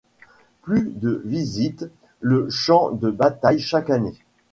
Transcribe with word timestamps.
Plus 0.63 0.89
de 0.95 1.21
visitent 1.25 1.87
le 2.21 2.49
champ 2.49 2.89
de 2.89 3.11
bataille 3.11 3.59
chaque 3.59 3.91
année. 3.91 4.15